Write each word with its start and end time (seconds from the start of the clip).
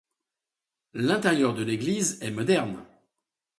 L'intérieur 0.95 1.53
de 1.53 1.61
l'église 1.61 2.17
est 2.23 2.31
moderne. 2.31 2.83